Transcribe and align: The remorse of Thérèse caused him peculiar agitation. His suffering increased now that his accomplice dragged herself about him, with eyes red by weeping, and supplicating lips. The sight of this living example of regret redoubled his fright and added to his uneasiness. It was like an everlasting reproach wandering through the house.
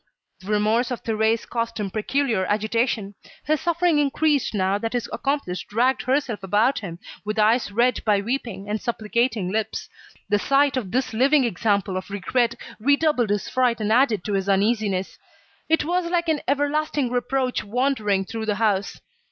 The 0.39 0.49
remorse 0.51 0.89
of 0.89 1.03
Thérèse 1.03 1.47
caused 1.47 1.79
him 1.79 1.91
peculiar 1.91 2.43
agitation. 2.47 3.13
His 3.45 3.61
suffering 3.61 3.99
increased 3.99 4.51
now 4.55 4.79
that 4.79 4.93
his 4.93 5.07
accomplice 5.13 5.61
dragged 5.61 6.01
herself 6.01 6.41
about 6.41 6.79
him, 6.79 6.97
with 7.23 7.37
eyes 7.37 7.71
red 7.71 8.03
by 8.03 8.19
weeping, 8.19 8.67
and 8.67 8.81
supplicating 8.81 9.51
lips. 9.51 9.89
The 10.27 10.39
sight 10.39 10.75
of 10.75 10.89
this 10.89 11.13
living 11.13 11.43
example 11.43 11.97
of 11.97 12.09
regret 12.09 12.55
redoubled 12.79 13.29
his 13.29 13.47
fright 13.47 13.79
and 13.79 13.91
added 13.93 14.23
to 14.23 14.33
his 14.33 14.49
uneasiness. 14.49 15.19
It 15.69 15.85
was 15.85 16.09
like 16.09 16.29
an 16.29 16.41
everlasting 16.47 17.11
reproach 17.11 17.63
wandering 17.63 18.25
through 18.25 18.47
the 18.47 18.55
house. 18.55 18.99